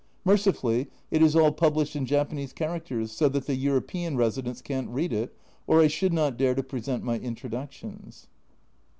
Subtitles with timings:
[0.25, 5.13] Mercifully, it is all published in Japanese characters, so that the European residents can't read
[5.13, 8.25] it, or I should not dare to present my introductions.